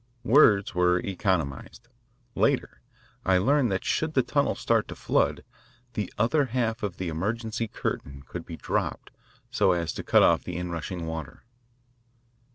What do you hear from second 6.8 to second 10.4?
of the emergency curtain could be dropped so as to cut